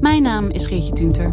[0.00, 1.24] Mijn naam is Geertje Tunter.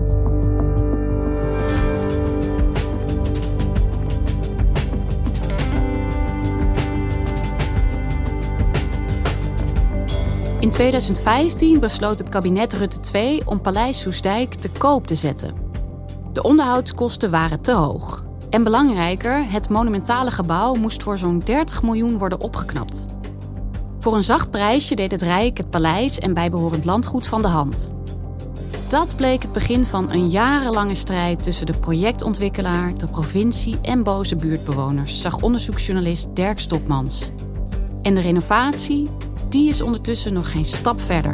[10.59, 15.53] In 2015 besloot het kabinet Rutte 2 om Paleis Soesdijk te koop te zetten.
[16.33, 18.23] De onderhoudskosten waren te hoog.
[18.49, 23.05] En belangrijker, het monumentale gebouw moest voor zo'n 30 miljoen worden opgeknapt.
[23.99, 27.94] Voor een zacht prijsje deed het Rijk het paleis en bijbehorend landgoed van de hand.
[28.89, 34.35] Dat bleek het begin van een jarenlange strijd tussen de projectontwikkelaar, de provincie en boze
[34.35, 37.31] buurtbewoners, zag onderzoeksjournalist Dirk Stopmans.
[38.01, 39.07] En de renovatie,
[39.49, 41.33] die is ondertussen nog geen stap verder.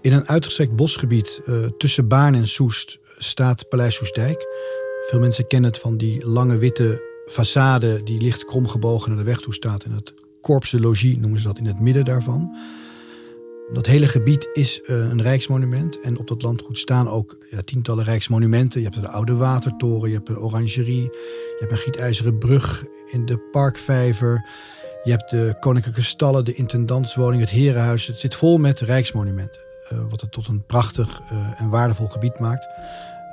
[0.00, 4.46] In een uitgestrekt bosgebied uh, tussen Baarn en Soest staat Paleis Soestdijk.
[5.06, 9.40] Veel mensen kennen het van die lange witte façade die licht kromgebogen naar de weg
[9.40, 9.84] toe staat.
[9.84, 12.56] En het Corps de Logis noemen ze dat in het midden daarvan.
[13.72, 16.00] Dat hele gebied is uh, een rijksmonument.
[16.00, 18.80] En op dat landgoed staan ook tientallen rijksmonumenten.
[18.80, 21.02] Je hebt de oude watertoren, je hebt een orangerie.
[21.02, 24.48] Je hebt een gietijzeren brug in de parkvijver.
[25.02, 28.06] Je hebt de koninklijke stallen, de intendantswoning, het herenhuis.
[28.06, 29.60] Het zit vol met rijksmonumenten.
[29.92, 32.66] Uh, wat het tot een prachtig uh, en waardevol gebied maakt.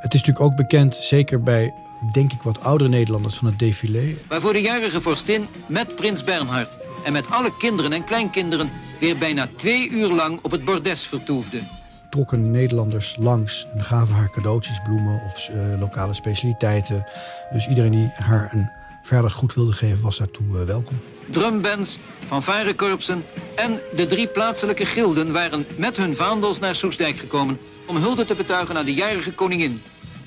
[0.04, 1.74] Het is natuurlijk ook bekend, zeker bij,
[2.12, 4.16] denk ik, wat oudere Nederlanders van het défilé.
[4.28, 9.50] Waarvoor de jarige vorstin met prins Bernhard en met alle kinderen en kleinkinderen weer bijna
[9.56, 11.62] twee uur lang op het bordes vertoefde.
[12.10, 17.06] Trokken Nederlanders langs en gaven haar cadeautjes, bloemen of uh, lokale specialiteiten.
[17.52, 18.72] Dus iedereen die haar een
[19.02, 21.00] verjaardagsgoed wilde geven, was daartoe uh, welkom.
[21.32, 23.24] Drumbands, fanfarekorpsen
[23.56, 28.36] en de drie plaatselijke gilden waren met hun vaandels naar Soestdijk gekomen om hulde te
[28.36, 29.82] betuigen aan de jarige koningin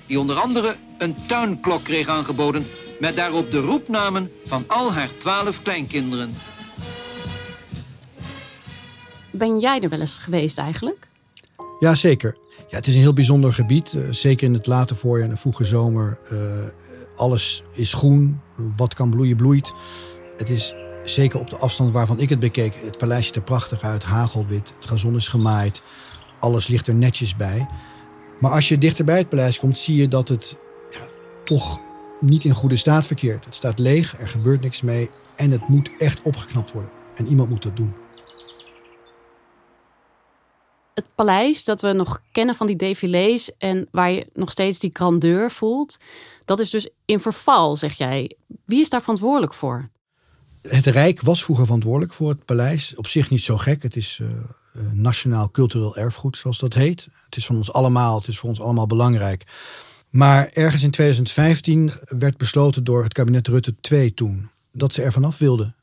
[0.07, 2.67] die onder andere een tuinklok kreeg aangeboden...
[3.01, 6.35] met daarop de roepnamen van al haar twaalf kleinkinderen.
[9.31, 11.09] Ben jij er wel eens geweest eigenlijk?
[11.79, 12.37] Ja, zeker.
[12.69, 13.93] Ja, het is een heel bijzonder gebied.
[13.93, 16.19] Uh, zeker in het late voorjaar en de vroege zomer.
[16.33, 16.39] Uh,
[17.17, 18.41] alles is groen.
[18.77, 19.73] Wat kan bloeien, bloeit.
[20.37, 20.75] Het is
[21.05, 22.75] zeker op de afstand waarvan ik het bekeek.
[22.75, 24.05] Het paleis ziet er prachtig uit.
[24.05, 24.73] Hagelwit.
[24.75, 25.83] Het gazon is gemaaid.
[26.47, 27.69] Alles ligt er netjes bij.
[28.39, 30.59] Maar als je dichter bij het paleis komt, zie je dat het
[30.91, 31.09] ja,
[31.45, 31.81] toch
[32.21, 33.45] niet in goede staat verkeert.
[33.45, 36.91] Het staat leeg, er gebeurt niks mee en het moet echt opgeknapt worden.
[37.15, 37.95] En iemand moet dat doen.
[40.95, 44.91] Het paleis dat we nog kennen van die défilés en waar je nog steeds die
[44.93, 45.97] grandeur voelt,
[46.45, 48.37] dat is dus in verval, zeg jij.
[48.65, 49.89] Wie is daar verantwoordelijk voor?
[50.63, 52.95] Het Rijk was vroeger verantwoordelijk voor het paleis.
[52.95, 53.83] Op zich niet zo gek.
[53.83, 54.29] Het is uh,
[54.93, 57.09] nationaal cultureel erfgoed, zoals dat heet.
[57.25, 59.45] Het is van ons allemaal, het is voor ons allemaal belangrijk.
[60.11, 65.13] Maar ergens in 2015 werd besloten door het kabinet Rutte 2 toen dat ze er
[65.13, 65.75] vanaf wilden.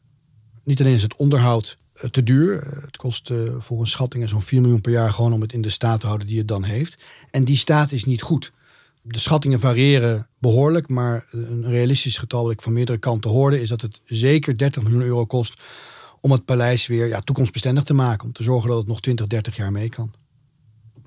[0.64, 2.82] Niet alleen is het onderhoud uh, te duur.
[2.82, 6.00] Het kost volgens schattingen zo'n 4 miljoen per jaar gewoon om het in de staat
[6.00, 6.98] te houden die het dan heeft.
[7.32, 8.52] En die staat is niet goed.
[9.02, 13.70] De schattingen variëren behoorlijk, maar een realistisch getal dat ik van meerdere kanten hoorde is
[13.70, 15.62] dat het zeker 30 miljoen euro kost
[16.24, 18.26] om het paleis weer ja, toekomstbestendig te maken.
[18.26, 20.14] Om te zorgen dat het nog 20, 30 jaar mee kan.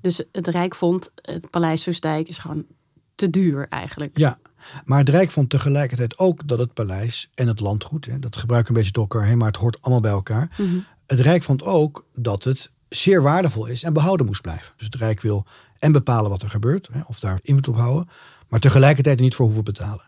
[0.00, 2.66] Dus het Rijk vond het paleis Soestdijk is gewoon
[3.14, 4.18] te duur eigenlijk.
[4.18, 4.38] Ja,
[4.84, 8.70] maar het Rijk vond tegelijkertijd ook dat het paleis en het landgoed, hè, dat gebruiken
[8.70, 10.54] een beetje door elkaar heen, maar het hoort allemaal bij elkaar.
[10.56, 10.84] Mm -hmm.
[11.06, 14.72] Het Rijk vond ook dat het zeer waardevol is en behouden moest blijven.
[14.76, 15.46] Dus het Rijk wil
[15.78, 18.08] en bepalen wat er gebeurt, hè, of daar invloed op houden,
[18.48, 20.04] maar tegelijkertijd er niet voor hoeven betalen.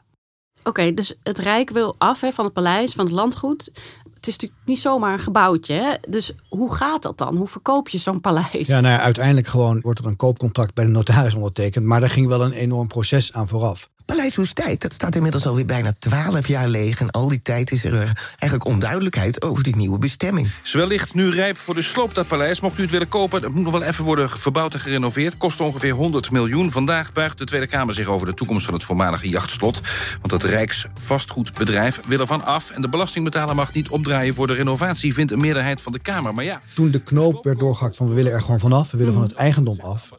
[0.63, 3.71] Oké, dus het Rijk wil af hè, van het paleis, van het landgoed.
[4.15, 5.75] Het is natuurlijk niet zomaar een gebouwtje.
[5.75, 5.95] Hè?
[6.09, 7.37] Dus hoe gaat dat dan?
[7.37, 8.67] Hoe verkoop je zo'n paleis?
[8.67, 11.85] Ja, nou ja, uiteindelijk gewoon wordt er een koopcontract bij de notaris ondertekend.
[11.85, 13.91] Maar daar ging wel een enorm proces aan vooraf.
[14.09, 17.01] Paleis Hoestijk, dat staat inmiddels alweer bijna twaalf jaar leeg.
[17.01, 20.49] En al die tijd is er eh, eigenlijk onduidelijkheid over die nieuwe bestemming.
[20.65, 22.61] Is wellicht nu rijp voor de sloop, dat paleis.
[22.61, 25.37] Mocht u het willen kopen, dat moet nog wel even worden verbouwd en gerenoveerd.
[25.37, 26.71] Kost ongeveer 100 miljoen.
[26.71, 29.81] Vandaag buigt de Tweede Kamer zich over de toekomst van het voormalige jachtslot.
[30.21, 32.71] Want het Rijksvastgoedbedrijf wil ervan af.
[32.71, 36.35] En de belastingbetaler mag niet opdraaien voor de renovatie, vindt een meerderheid van de Kamer.
[36.35, 39.13] Maar ja, Toen de knoop werd doorgehakt van we willen er gewoon vanaf, we willen
[39.13, 40.11] van het eigendom af,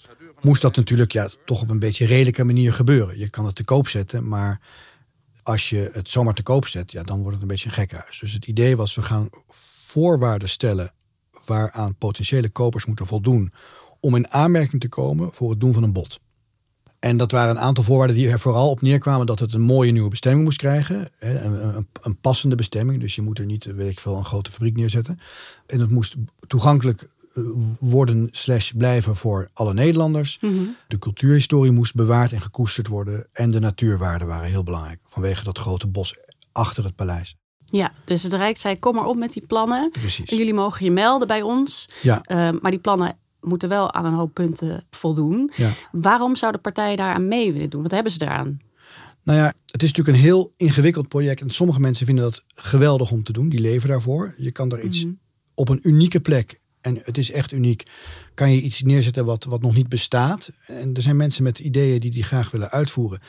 [0.42, 3.20] moest dat natuurlijk ja, toch op een beetje redelijke manier gebeuren.
[3.20, 4.62] Je kan het te koop zetten, maar
[5.44, 8.20] als je het zomaar te koop zet, ja, dan wordt het een beetje een gekhuis.
[8.20, 10.94] Dus het idee was, we gaan voorwaarden stellen
[11.46, 13.54] waaraan potentiële kopers moeten voldoen
[14.00, 16.20] om in aanmerking te komen voor het doen van een bod.
[17.00, 19.92] En dat waren een aantal voorwaarden die er vooral op neerkwamen dat het een mooie
[19.92, 21.10] nieuwe bestemming moest krijgen.
[21.20, 23.00] Een, een, een passende bestemming.
[23.00, 25.20] Dus je moet er niet, weet ik veel, een grote fabriek neerzetten.
[25.66, 26.16] En het moest
[26.48, 27.10] toegankelijk
[27.80, 30.40] worden slash blijven voor alle Nederlanders.
[30.88, 33.28] De cultuurhistorie moest bewaard en gekoesterd worden.
[33.32, 35.00] En de natuurwaarden waren heel belangrijk.
[35.06, 36.16] Vanwege dat grote bos
[36.52, 37.36] achter het paleis.
[37.66, 39.92] Ja, dus het Rijk zei: kom maar op met die plannen.
[39.92, 40.30] Precies.
[40.30, 41.90] Jullie mogen je melden bij ons.
[42.02, 42.22] Ja.
[42.22, 45.52] Eh, maar die plannen moeten wel aan een hoop punten voldoen.
[45.56, 45.72] Ja.
[45.92, 47.82] Waarom zouden partijen daaraan mee willen doen?
[47.82, 48.60] Wat hebben ze daaraan?
[49.24, 51.42] Nou ja, het is natuurlijk een heel ingewikkeld project.
[51.42, 53.50] En sommige mensen vinden dat geweldig om te doen.
[53.50, 54.34] Die leven daarvoor.
[54.38, 55.06] Je kan er iets
[55.54, 56.60] op een unieke plek.
[56.82, 57.84] En het is echt uniek.
[58.34, 60.52] Kan je iets neerzetten wat, wat nog niet bestaat.
[60.66, 63.20] En er zijn mensen met ideeën die die graag willen uitvoeren.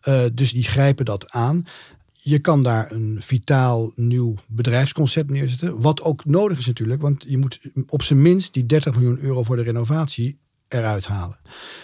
[0.00, 1.64] Eh, dus die grijpen dat aan.
[2.12, 5.80] Je kan daar een vitaal nieuw bedrijfsconcept neerzetten.
[5.80, 7.02] Wat ook nodig is natuurlijk.
[7.02, 10.38] Want je moet op zijn minst die 30 miljoen euro voor de renovatie
[10.68, 11.38] eruit halen.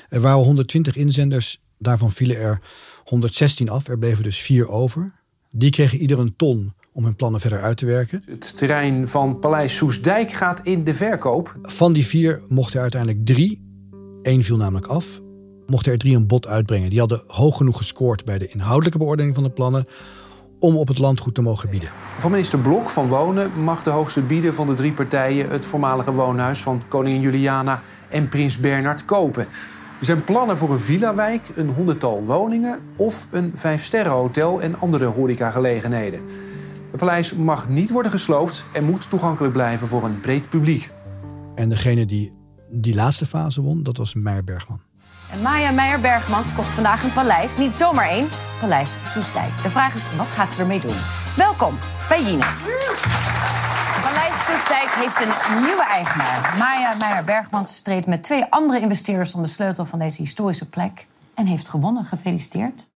[0.08, 1.62] Er waren 120 inzenders.
[1.78, 2.60] Daarvan vielen er
[3.04, 3.88] 116 af.
[3.88, 5.12] Er bleven dus vier over.
[5.50, 8.22] Die kregen ieder een ton om hun plannen verder uit te werken.
[8.26, 11.56] Het terrein van Paleis Soesdijk gaat in de verkoop.
[11.62, 13.62] Van die vier mochten er uiteindelijk drie.
[14.22, 15.20] Eén viel namelijk af.
[15.66, 16.90] Mochten er drie een bod uitbrengen.
[16.90, 19.86] Die hadden hoog genoeg gescoord bij de inhoudelijke beoordeling van de plannen.
[20.58, 21.88] om op het landgoed te mogen bieden.
[22.18, 25.50] Van minister Blok van Wonen mag de hoogste bieder van de drie partijen...
[25.50, 29.46] het voormalige woonhuis van koningin Juliana en prins Bernard kopen.
[30.00, 32.78] Er zijn plannen voor een villa-wijk, een honderdtal woningen...
[32.96, 36.20] of een vijfsterrenhotel en andere horecagelegenheden.
[36.94, 40.90] Het paleis mag niet worden gesloopt en moet toegankelijk blijven voor een breed publiek.
[41.54, 42.34] En degene die
[42.70, 44.80] die laatste fase won, dat was Meijer Bergman.
[45.32, 47.56] En Maya Meijer-Bergmans kocht vandaag een paleis.
[47.56, 48.28] Niet zomaar één,
[48.60, 49.62] Paleis Soestdijk.
[49.62, 50.96] De vraag is, wat gaat ze ermee doen?
[51.36, 51.74] Welkom
[52.08, 52.46] bij Jina.
[54.02, 56.54] Paleis Soestdijk heeft een nieuwe eigenaar.
[56.58, 59.34] Maya Meijer-Bergmans streed met twee andere investeerders...
[59.34, 61.06] om de sleutel van deze historische plek.
[61.34, 62.04] En heeft gewonnen.
[62.04, 62.92] Gefeliciteerd.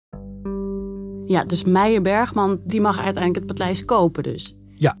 [1.29, 4.55] Ja, dus Meijer Bergman die mag uiteindelijk het paleis kopen dus.
[4.75, 4.97] Ja,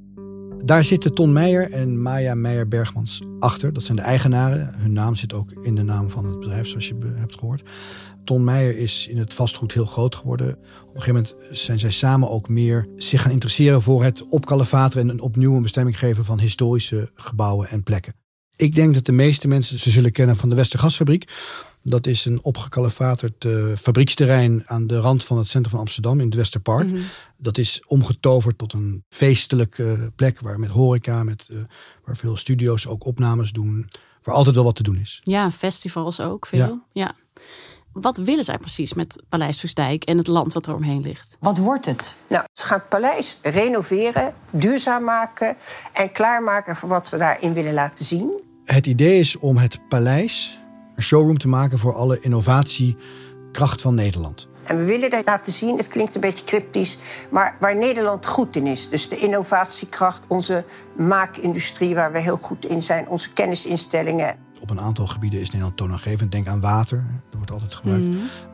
[0.63, 3.73] daar zitten Ton Meijer en Maya Meijer Bergmans achter.
[3.73, 4.73] Dat zijn de eigenaren.
[4.75, 7.63] Hun naam zit ook in de naam van het bedrijf, zoals je hebt gehoord.
[8.23, 10.47] Ton Meijer is in het vastgoed heel groot geworden.
[10.87, 15.03] Op een gegeven moment zijn zij samen ook meer zich gaan interesseren voor het opkalefateren
[15.03, 18.13] en een opnieuw een bestemming geven van historische gebouwen en plekken.
[18.55, 21.31] Ik denk dat de meeste mensen ze zullen kennen van de Westergasfabriek.
[21.81, 26.25] Dat is een opgekalefaterd eh, fabrieksterrein aan de rand van het centrum van Amsterdam in
[26.25, 26.89] het Westerpark.
[27.37, 31.57] Dat is omgetoverd tot een feestelijke plek waar met horeca, met, eh,
[32.05, 33.89] waar veel studio's ook opnames doen.
[34.23, 35.19] Waar altijd wel wat te doen is.
[35.23, 36.79] Ja, festivals ook veel.
[36.91, 37.15] Ja.
[37.91, 41.37] Wat willen zij precies met Paleis Soestdijk en het land wat er omheen ligt?
[41.39, 42.15] Wat wordt het?
[42.27, 45.55] Nou, ze gaan het paleis renoveren, duurzaam maken
[45.93, 48.41] en klaarmaken voor wat we daarin willen laten zien.
[48.65, 50.59] Het idee is om het paleis
[50.99, 54.47] een showroom te maken voor alle innovatiekracht van Nederland.
[54.63, 56.97] En we willen dat laten zien, het klinkt een beetje cryptisch,
[57.29, 58.89] maar waar Nederland goed in is.
[58.89, 60.65] Dus de innovatiekracht, onze
[60.97, 64.35] maakindustrie waar we heel goed in zijn, onze kennisinstellingen.
[64.59, 66.31] Op een aantal gebieden is Nederland toonaangevend.
[66.31, 68.07] Denk aan water, dat wordt altijd gebruikt.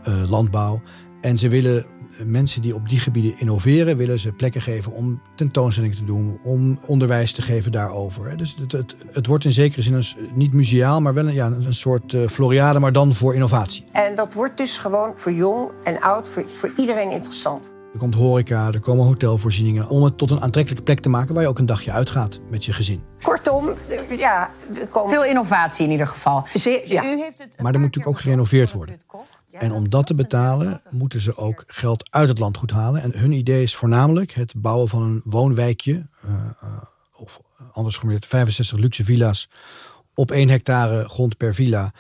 [0.04, 0.82] Eh, landbouw.
[1.26, 1.78] En ze willen
[2.20, 6.40] eh, mensen die op die gebieden innoveren, willen ze plekken geven om tentoonstellingen te doen,
[6.44, 8.38] om onderwijs te geven daarover.
[8.38, 11.34] Dus het, het, het wordt in zekere zin een s- niet museaal, maar wel een,
[11.34, 13.84] ja, een soort eh, Floriade, maar dan voor innovatie.
[13.92, 17.75] En dat wordt dus gewoon voor jong en oud, voor, voor iedereen interessant.
[17.96, 21.44] Er komt horeca, er komen hotelvoorzieningen, om het tot een aantrekkelijke plek te maken waar
[21.44, 23.04] je ook een dagje uitgaat met je gezin.
[23.22, 23.70] Kortom,
[24.18, 24.50] ja,
[24.80, 25.10] er komen...
[25.10, 26.48] Veel innovatie in ieder geval.
[26.86, 27.04] Ja.
[27.04, 28.98] U heeft het Maar er moet natuurlijk ook gerenoveerd worden.
[29.52, 33.02] En om dat te betalen, moeten ze ook geld uit het landgoed halen.
[33.02, 36.08] En hun idee is voornamelijk het bouwen van een woonwijkje.
[36.22, 36.68] eh, eh,
[37.18, 37.40] of
[37.72, 39.50] anders geformuleerd 65 luxe villa's
[40.14, 41.94] op 1 hectare grond per villa.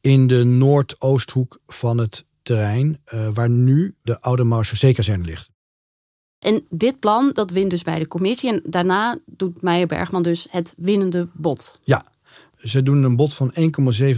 [0.00, 5.50] In de noordoosthoek van het terrein eh, waar nu de oude Marseillais-kazerne ligt.
[6.38, 8.50] En dit plan, dat wint dus bij de commissie.
[8.52, 11.78] En daarna doet Meijer Bergman dus het winnende bod.
[11.82, 12.04] Ja,
[12.58, 13.60] ze doen een bod van 1,7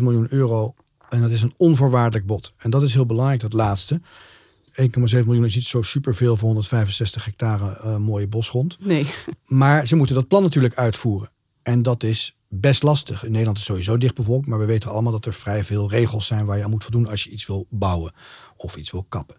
[0.02, 0.74] miljoen euro.
[1.08, 2.52] En dat is een onvoorwaardelijk bod.
[2.56, 4.00] En dat is heel belangrijk, dat laatste.
[4.00, 8.76] 1,7 miljoen is niet zo superveel voor 165 hectare uh, mooie bosgrond.
[8.80, 9.06] Nee.
[9.44, 11.30] Maar ze moeten dat plan natuurlijk uitvoeren.
[11.62, 13.24] En dat is best lastig.
[13.24, 16.46] In Nederland is sowieso dichtbevolkt, maar we weten allemaal dat er vrij veel regels zijn
[16.46, 18.12] waar je aan moet voldoen als je iets wil bouwen
[18.56, 19.36] of iets wil kappen.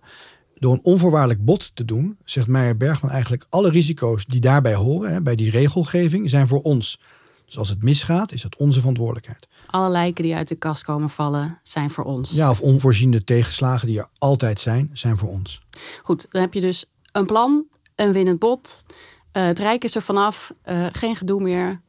[0.56, 5.14] Door een onvoorwaardelijk bod te doen, zegt Meijer Bergman eigenlijk alle risico's die daarbij horen,
[5.14, 7.00] hè, bij die regelgeving, zijn voor ons.
[7.46, 9.48] Dus als het misgaat, is dat onze verantwoordelijkheid.
[9.68, 12.32] Alle lijken die uit de kast komen vallen, zijn voor ons.
[12.32, 15.62] Ja, of onvoorziene tegenslagen die er altijd zijn, zijn voor ons.
[16.02, 18.84] Goed, dan heb je dus een plan, een winnend bod.
[19.34, 21.82] Uh, het Rijk is er vanaf, uh, geen gedoe meer.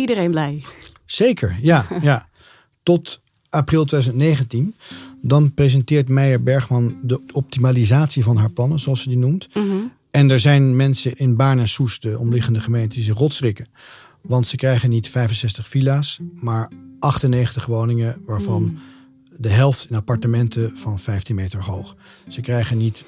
[0.00, 0.64] Iedereen blij.
[1.04, 1.86] Zeker, ja.
[2.02, 2.28] ja.
[2.82, 4.74] Tot april 2019.
[5.22, 9.48] Dan presenteert Meijer Bergman de optimalisatie van haar plannen, zoals ze die noemt.
[9.54, 9.64] Mhm.
[10.10, 13.68] En er zijn mensen in Baarn en Soest, de omliggende gemeenten, die zich rotschrikken.
[14.20, 18.74] Want ze krijgen niet 65 villa's, maar 98 woningen, waarvan Mhm.
[19.36, 21.96] de helft in appartementen van 15 meter hoog.
[22.28, 23.04] Ze krijgen niet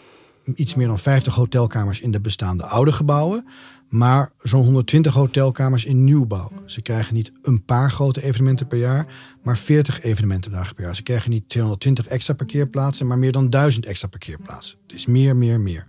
[0.55, 3.47] iets meer dan 50 hotelkamers in de bestaande oude gebouwen,
[3.91, 6.51] maar zo'n 120 hotelkamers in nieuwbouw.
[6.65, 9.07] Ze krijgen niet een paar grote evenementen per jaar,
[9.43, 10.97] maar 40 evenementendagen per jaar.
[10.97, 14.79] Ze krijgen niet 220 extra parkeerplaatsen, maar meer dan 1000 extra parkeerplaatsen.
[14.83, 15.89] Het is meer, meer, meer.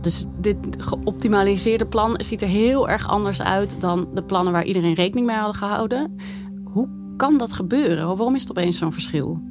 [0.00, 4.94] Dus dit geoptimaliseerde plan ziet er heel erg anders uit dan de plannen waar iedereen
[4.94, 6.16] rekening mee had gehouden.
[6.64, 8.06] Hoe kan dat gebeuren?
[8.06, 9.42] Waarom is het opeens zo'n verschil?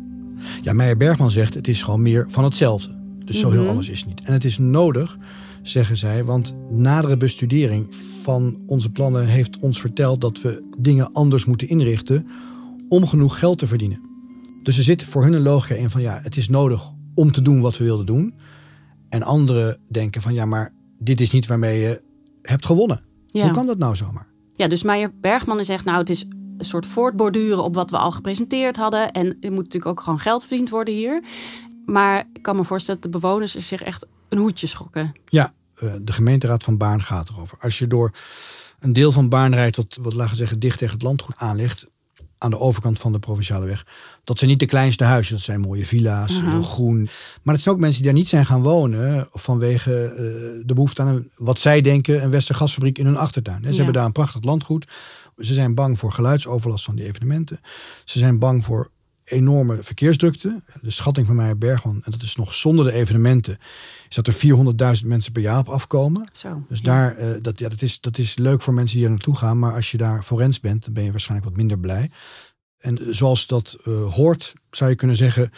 [0.62, 3.01] Ja, Meijer Bergman zegt het is gewoon meer van hetzelfde.
[3.32, 3.70] Dus zo heel Mhm.
[3.70, 4.22] anders is het niet.
[4.22, 5.18] En het is nodig,
[5.62, 11.46] zeggen zij, want nadere bestudering van onze plannen heeft ons verteld dat we dingen anders
[11.46, 12.28] moeten inrichten
[12.90, 14.02] om genoeg geld te verdienen.
[14.64, 17.42] Dus er zit voor hun een logica in van ja, het is nodig om te
[17.42, 18.34] doen wat we wilden doen.
[19.10, 22.02] En anderen denken van ja, maar dit is niet waarmee je
[22.42, 23.02] hebt gewonnen.
[23.28, 23.44] Ja.
[23.44, 24.28] Hoe kan dat nou zomaar?
[24.56, 26.26] Ja, dus Meijer Bergman zegt nou het is
[26.58, 29.12] een soort voortborduren op wat we al gepresenteerd hadden.
[29.12, 31.24] En er moet natuurlijk ook gewoon geld verdiend worden hier.
[31.92, 35.12] Maar ik kan me voorstellen dat de bewoners zich echt een hoedje schokken.
[35.26, 37.58] Ja, eh, de gemeenteraad van Baarn gaat erover.
[37.62, 38.12] Als je door
[38.80, 41.90] een deel van Baarn rijdt tot, wat laten we zeggen, dicht tegen het landgoed aanligt,
[42.38, 43.86] aan de overkant van de provinciale weg,
[44.24, 45.34] dat zijn niet de kleinste huizen.
[45.36, 46.50] Dat zijn mooie villa's, Aha.
[46.50, 47.10] heel groen.
[47.44, 50.16] Maar het zijn ook mensen die daar niet zijn gaan wonen vanwege eh,
[50.66, 53.62] de behoefte aan een, wat zij denken, een Westergasfabriek in hun achtertuin.
[53.64, 53.76] Ze Ja.
[53.76, 54.88] hebben daar een prachtig landgoed.
[55.38, 57.60] Ze zijn bang voor geluidsoverlast van die evenementen.
[58.06, 58.92] Ze zijn bang voor
[59.32, 60.62] enorme verkeersdrukte.
[60.82, 63.58] De schatting van Meijer Bergman, en dat is nog zonder de evenementen,
[64.10, 64.34] is dat er
[65.02, 66.30] 400.000 mensen per jaar op afkomen.
[66.34, 66.66] Zo.
[66.70, 69.36] Dus daar, eh, dat, ja, dat, is, dat is leuk voor mensen die er naartoe
[69.36, 69.60] gaan.
[69.60, 72.10] Maar als je daar forens bent, dan ben je waarschijnlijk wat minder blij.
[72.82, 75.52] En eh, zoals dat eh, hoort, zou je kunnen zeggen,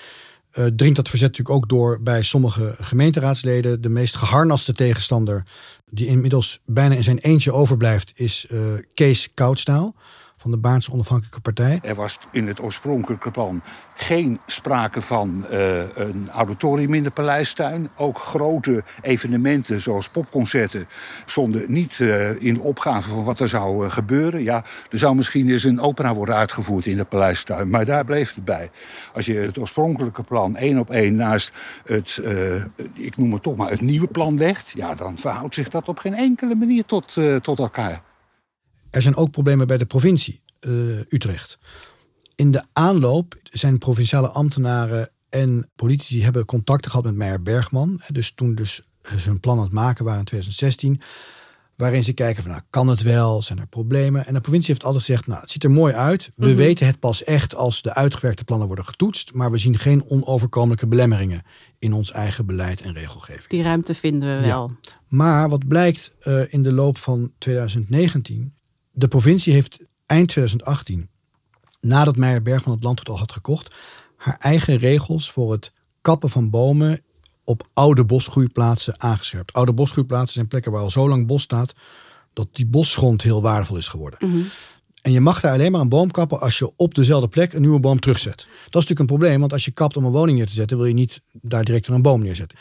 [0.51, 3.82] eh, dringt dat verzet natuurlijk ook door bij sommige gemeenteraadsleden.
[3.82, 5.46] De meest geharnaste tegenstander,
[5.86, 8.48] die inmiddels bijna in zijn eentje overblijft, is
[8.94, 9.96] Kees Koudstaal
[10.43, 11.79] van de Baarnse Onafhankelijke Partij.
[11.83, 13.62] Er was in het oorspronkelijke plan
[13.95, 17.89] geen sprake van eh, een auditorium in de paleistuin.
[17.97, 20.88] Ook grote evenementen zoals popconcerten
[21.25, 24.43] stonden niet eh, in de opgave van wat er zou eh, gebeuren.
[24.43, 28.35] Ja, er zou misschien eens een opera worden uitgevoerd in de paleistuin, maar daar bleef
[28.35, 28.69] het bij.
[29.13, 31.51] Als je het oorspronkelijke plan één op één naast
[31.85, 32.21] het,
[32.93, 35.97] ik noem het toch maar, het nieuwe plan legt, ja, dan verhoudt zich dat op
[35.97, 38.01] geen enkele manier tot, tot elkaar.
[38.93, 40.71] Er zijn ook problemen bij de provincie eh,
[41.09, 41.57] Utrecht.
[42.35, 48.01] In de aanloop zijn provinciale ambtenaren en politici hebben contacten gehad met Meijer Bergman.
[48.12, 48.81] Dus toen dus
[49.17, 51.01] ze hun plan aan het maken waren in 2016.
[51.75, 53.41] Waarin ze kijken van nou, kan het wel?
[53.41, 54.25] Zijn er problemen?
[54.25, 56.31] En de provincie heeft altijd gezegd, nou, het ziet er mooi uit.
[56.35, 56.55] We Mhm.
[56.55, 59.33] weten het pas echt als de uitgewerkte plannen worden getoetst.
[59.33, 61.41] Maar we zien geen onoverkomelijke belemmeringen
[61.79, 63.47] in ons eigen beleid en regelgeving.
[63.47, 64.71] Die ruimte vinden we wel.
[65.07, 68.53] Maar wat blijkt eh, in de loop van 2019,
[68.93, 71.09] de provincie heeft eind 2018,
[71.81, 73.75] nadat Meijer Bergman het landgoed al had gekocht,
[74.17, 75.71] haar eigen regels voor het
[76.01, 77.00] kappen van bomen
[77.43, 79.53] op oude bosgroeiplaatsen aangescherpt.
[79.53, 81.73] Oude bosgroeiplaatsen zijn plekken waar al zo lang bos staat
[82.33, 84.29] dat die bosgrond heel waardevol is geworden.
[84.29, 84.41] Mhm.
[85.01, 87.62] En je mag daar alleen maar een boom kappen als je op dezelfde plek een
[87.62, 88.35] nieuwe boom terugzet.
[88.35, 90.77] Dat is natuurlijk een probleem, want als je kapt om een woning neer te zetten,
[90.77, 92.57] wil je niet daar direct weer een boom neerzetten.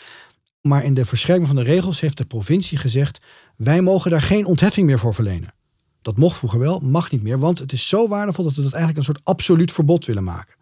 [0.61, 3.19] Maar in de verscherping van de regels heeft de provincie gezegd:
[3.57, 5.55] wij mogen daar geen ontheffing meer voor verlenen.
[6.03, 8.73] Dat mocht vroeger wel, mag niet meer, want het is zo waardevol dat we dat
[8.73, 10.55] eigenlijk een soort absoluut verbod willen maken.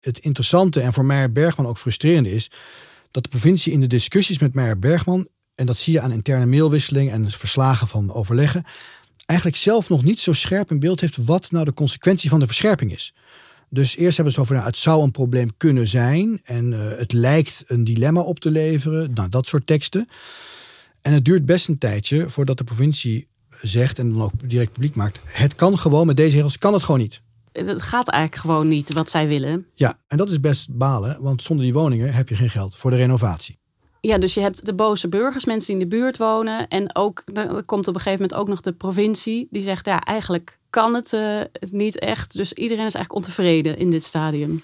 [0.00, 2.50] Het interessante en voor Meijer Bergman ook frustrerende is
[3.10, 6.46] dat de provincie in de discussies met Meijer Bergman, en dat zie je aan interne
[6.46, 8.64] mailwisseling en verslagen van overleggen,
[9.26, 12.46] eigenlijk zelf nog niet zo scherp in beeld heeft wat nou de consequentie van de
[12.46, 13.14] verscherping is.
[13.68, 17.12] Dus eerst hebben ze over, nou, het zou een probleem kunnen zijn en eh, het
[17.12, 20.08] lijkt een dilemma op te leveren, nou, dat soort teksten.
[21.02, 23.28] En het duurt best een tijdje voordat de provincie
[23.62, 26.82] zegt en dan ook direct publiek maakt, het kan gewoon met deze regels, kan het
[26.82, 27.22] gewoon niet.
[27.52, 29.66] het gaat eigenlijk gewoon niet wat zij willen.
[29.74, 32.90] Ja, en dat is best balen, want zonder die woningen heb je geen geld voor
[32.90, 33.58] de renovatie.
[34.00, 36.68] Ja, dus je hebt de boze burgers, mensen die in de buurt wonen.
[36.68, 39.48] En ook, er komt op een gegeven moment ook nog de provincie.
[39.50, 42.36] Die zegt, ja, eigenlijk kan het uh, niet echt.
[42.36, 44.62] Dus iedereen is eigenlijk ontevreden in dit stadium.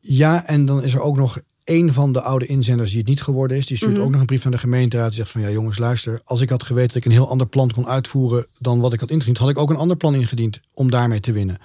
[0.00, 3.22] Ja, en dan is er ook nog een van de oude inzenders die het niet
[3.22, 3.66] geworden is.
[3.66, 4.02] Die stuurt Mhm.
[4.02, 5.06] ook nog een brief naar de gemeenteraad.
[5.08, 6.20] Die zegt van, ja jongens, luister.
[6.24, 8.46] Als ik had geweten dat ik een heel ander plan kon uitvoeren...
[8.58, 10.60] dan wat ik had ingediend, had ik ook een ander plan ingediend...
[10.74, 11.58] om daarmee te winnen.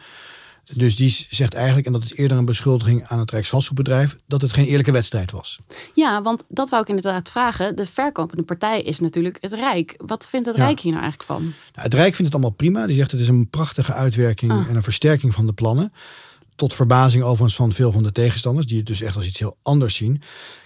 [0.74, 4.18] Dus die zegt eigenlijk, en dat is eerder een beschuldiging aan het Rijksvastgoedbedrijf...
[4.26, 5.60] dat het geen eerlijke wedstrijd was.
[5.94, 7.76] Ja, want dat wou ik inderdaad vragen.
[7.76, 9.94] De verkopende partij is natuurlijk het Rijk.
[10.06, 10.66] Wat vindt het Ja.
[10.66, 11.42] Rijk hier nou eigenlijk van?
[11.42, 12.86] Nou, het Rijk vindt het allemaal prima.
[12.88, 14.68] Die zegt het is een prachtige uitwerking Ah.
[14.70, 15.94] en een versterking van de plannen.
[16.58, 19.58] Tot verbazing overigens van veel van de tegenstanders, die het dus echt als iets heel
[19.62, 20.22] anders zien.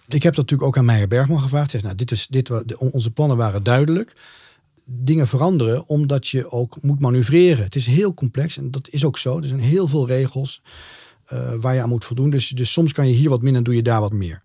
[0.08, 1.72] Ik heb dat natuurlijk ook aan Meijer Bergman gevraagd.
[1.72, 4.16] Zeg, nou, dit is, dit, onze plannen waren duidelijk.
[4.86, 7.64] Dingen veranderen omdat je ook moet manoeuvreren.
[7.64, 9.38] Het is heel complex en dat is ook zo.
[9.38, 10.62] Er zijn heel veel regels
[11.26, 12.30] eh, waar je aan moet voldoen.
[12.30, 14.44] Dus, dus soms kan je hier wat minder en doe je daar wat meer.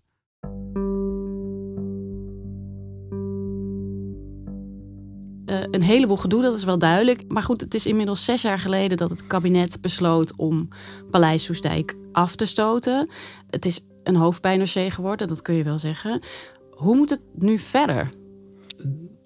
[5.77, 7.23] Een heleboel gedoe, dat is wel duidelijk.
[7.27, 10.69] Maar goed, het is inmiddels zes jaar geleden dat het kabinet besloot om
[11.11, 13.09] Paleis Soesdijk af te stoten.
[13.49, 16.23] Het is een hoofdpijndossier geworden, dat kun je wel zeggen.
[16.71, 18.09] Hoe moet het nu verder?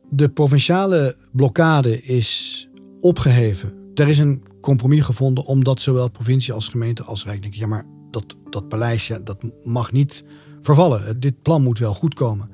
[0.08, 2.68] De provinciale blokkade is
[3.02, 3.74] opgeheven.
[3.96, 7.60] Er is een compromis gevonden omdat zowel provincie als gemeente als Rijk denken...
[7.60, 10.24] ja, maar dat, dat paleis ja, dat mag niet
[10.62, 11.20] vervallen.
[11.20, 12.50] Dit plan moet wel goed komen.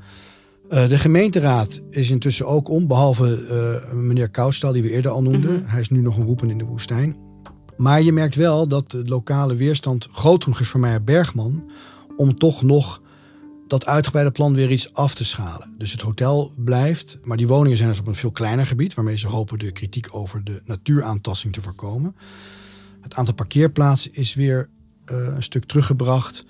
[0.69, 5.21] Eh, de gemeenteraad is intussen ook om, behalve eh, meneer Koustal, die we eerder al
[5.21, 5.65] noemden.
[5.65, 7.17] Hij is nu nog een roepen in de woestijn.
[7.77, 11.71] Maar je merkt wel dat de lokale weerstand groot genoeg is voor Meijer Bergman...
[12.15, 13.01] om toch nog
[13.67, 15.73] dat uitgebreide plan weer iets af te schalen.
[15.77, 18.93] Dus het hotel blijft, maar die woningen zijn dus op een veel kleiner gebied...
[18.93, 22.15] waarmee ze hopen de kritiek over de natuuraantasting te voorkomen.
[23.01, 24.69] Het aantal parkeerplaatsen is weer
[25.05, 26.45] eh, een stuk teruggebracht.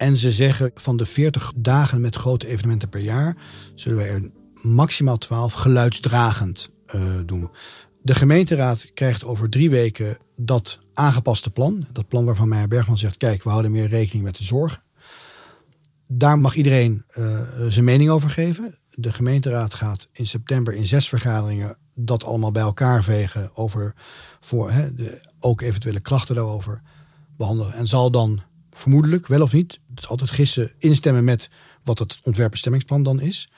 [0.00, 3.36] En ze zeggen van de 40 dagen met grote evenementen per jaar...
[3.74, 4.30] zullen wij er
[4.62, 7.50] maximaal 12 geluidsdragend eh, doen.
[8.02, 11.86] De gemeenteraad krijgt over drie weken dat aangepaste plan.
[11.92, 13.16] Dat plan waarvan Meijer Bergman zegt...
[13.16, 14.84] kijk, we houden meer rekening met de zorg.
[16.06, 18.74] Daar mag iedereen eh, zijn mening over geven.
[18.90, 23.94] De gemeenteraad gaat in september in zes vergaderingen dat allemaal bij elkaar vegen over
[24.40, 26.82] voor de, ook eventuele klachten daarover
[27.36, 27.72] behandelen.
[27.72, 31.50] En zal dan vermoedelijk, wel of niet, het is altijd gissen, instemmen met
[31.84, 33.48] wat het ontwerpbestemmingsplan dan is.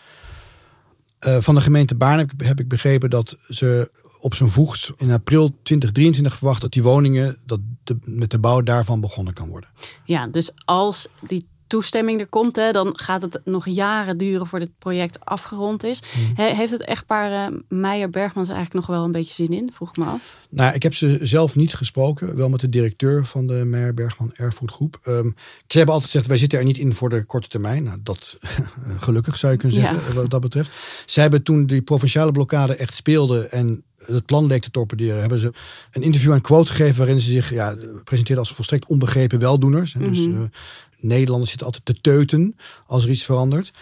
[1.18, 4.92] Eh, van de gemeente Baarn heb, ik- heb ik begrepen dat ze op zijn vroegst
[4.96, 7.61] in april 2023 verwacht dat die woningen, dat
[8.05, 9.70] met de bouw daarvan begonnen kan worden.
[10.05, 14.69] Ja, dus als die toestemming er komt, hè, dan gaat het nog jaren duren voordat
[14.69, 16.03] het project afgerond is.
[16.35, 19.71] He- heeft het echtpaar eh, Meijer Bergmans eigenlijk nog wel een beetje zin in?
[19.73, 20.21] Vroeg me af.
[20.51, 22.37] Nou, ik heb ze zelf niet gesproken.
[22.37, 24.99] Wel met de directeur van de Meijer Bergman Erfgoedgroep.
[25.03, 25.31] Ehm
[25.67, 27.83] ze hebben altijd gezegd, wij zitten er niet in voor de korte termijn.
[27.83, 28.39] Nou, dat
[28.99, 30.13] gelukkig zou je kunnen zeggen, Ja.
[30.15, 30.71] wat dat betreft.
[31.07, 35.38] Zij hebben toen die provinciale blokkade echt speelde en het plan leek te torpederen, hebben
[35.38, 35.53] ze
[35.93, 39.93] een interview en quote gegeven waarin ze zich ja, presenteerden als volstrekt onbegrepen weldoeners.
[39.93, 40.37] Dus Mhm.
[40.43, 40.49] eh,
[41.01, 43.73] Nederlanders zitten altijd te teuten als er iets verandert.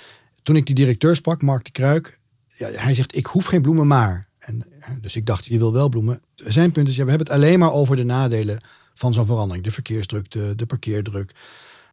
[0.43, 2.19] Toen ik die directeur sprak, Mark de Kruik,
[2.57, 4.27] ja, hij zegt, ik hoef geen bloemen maar.
[4.39, 6.21] En, eh, dus ik dacht, je wil wel bloemen.
[6.35, 8.61] Zijn punt is, ja, we hebben het alleen maar over de nadelen
[8.95, 9.65] van zo'n verandering.
[9.65, 11.33] De verkeersdruk, de, de parkeerdruk.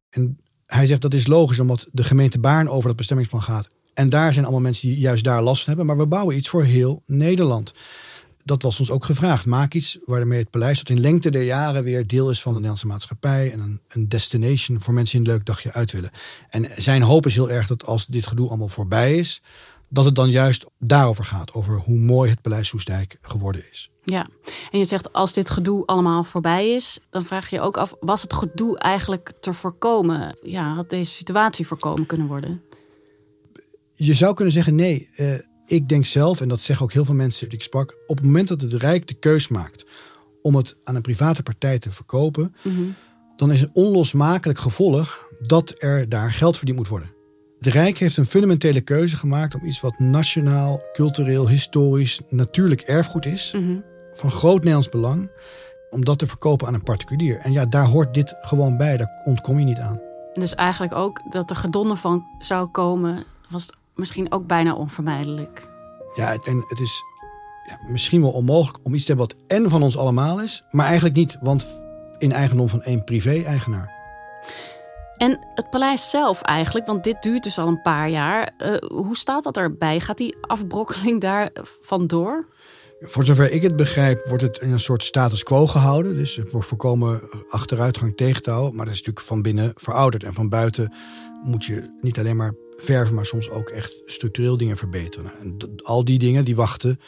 [0.10, 3.70] En hij zegt, dat is logisch, omdat de gemeente Baarn over dat bestemmingsplan gaat.
[3.94, 5.86] En daar zijn allemaal mensen die juist daar last van hebben.
[5.96, 7.74] Maar we bouwen iets voor heel Nederland.
[8.48, 9.46] Dat was ons ook gevraagd.
[9.46, 12.60] Maak iets waarmee het paleis tot in lengte der jaren weer deel is van de
[12.60, 13.52] Nederlandse maatschappij.
[13.52, 16.12] En een, een destination voor mensen die een leuk dagje uit willen.
[16.50, 19.42] En zijn hoop is heel erg dat als dit gedoe allemaal voorbij is,
[19.90, 21.54] dat het dan juist daarover gaat.
[21.54, 23.92] Over hoe mooi het paleis Soestdijk geworden is.
[24.04, 24.28] Ja,
[24.72, 27.94] en je zegt als dit gedoe allemaal voorbij is, dan vraag je je ook af,
[28.00, 30.38] was het gedoe eigenlijk te voorkomen?
[30.42, 32.62] Ja, had deze situatie voorkomen kunnen worden?
[33.96, 37.16] Je zou kunnen zeggen, nee, eh, ik denk zelf, en dat zeggen ook heel veel
[37.16, 39.86] mensen die ik sprak, op het moment dat het Rijk de keus maakt
[40.42, 42.56] om het aan een private partij te verkopen,
[43.36, 47.12] dan is een onlosmakelijk gevolg dat er daar geld verdiend moet worden.
[47.60, 53.26] De Rijk heeft een fundamentele keuze gemaakt om iets wat nationaal, cultureel, historisch, natuurlijk erfgoed
[53.26, 53.56] is,
[54.14, 55.30] van groot Nederlands belang,
[55.90, 57.38] om dat te verkopen aan een particulier.
[57.38, 60.02] En ja, daar hoort dit gewoon bij, daar ontkom je niet aan.
[60.34, 65.68] Dus eigenlijk ook dat er gedonder van zou komen, was misschien ook bijna onvermijdelijk.
[66.14, 67.04] Ja, en het is
[67.64, 70.86] ja, misschien wel onmogelijk om iets te hebben wat en van ons allemaal is, maar
[70.86, 71.68] eigenlijk niet, want
[72.18, 73.96] in eigendom van één privé-eigenaar.
[75.18, 78.54] En het paleis zelf eigenlijk, want dit duurt dus al een paar jaar.
[78.58, 80.00] Eh, hoe staat dat erbij?
[80.00, 81.50] Gaat die afbrokkeling daar
[81.82, 82.48] vandoor?
[83.00, 86.18] Voor zover ik het begrijp, wordt het in een soort status quo gehouden.
[86.18, 88.76] Dus het wordt voorkomen achteruitgang tegen te houden.
[88.76, 90.24] Maar dat is natuurlijk van binnen verouderd.
[90.24, 90.94] En van buiten
[91.44, 95.32] moet je niet alleen maar verven, maar soms ook echt structureel dingen verbeteren.
[95.40, 97.00] En al die dingen die wachten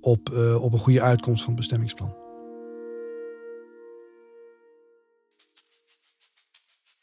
[0.00, 2.14] op, uh, op een goede uitkomst van het bestemmingsplan.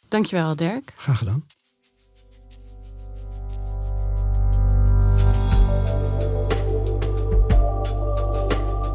[0.10, 0.92] Dankjewel, Dirk.
[0.96, 1.44] Graag gedaan.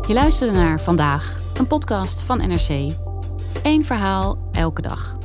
[0.07, 2.95] Je luisterde naar Vandaag, een podcast van NRC.
[3.63, 5.17] Eén verhaal, elke dag.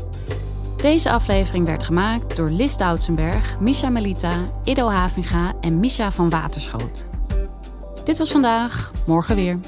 [0.78, 7.08] Deze aflevering werd gemaakt door Lis Doutsenberg, Misha Melita, Ido Havinga en Misha van Waterschoot.
[8.04, 9.60] Dit was vandaag, morgen weer.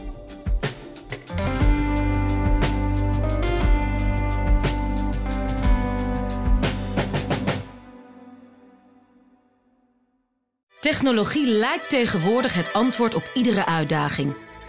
[10.80, 14.50] Technologie lijkt tegenwoordig het antwoord op iedere uitdaging.